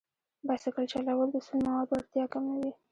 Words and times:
بایسکل 0.47 0.85
چلول 0.93 1.29
د 1.31 1.37
سون 1.47 1.59
موادو 1.67 1.97
اړتیا 1.99 2.25
کموي. 2.33 2.69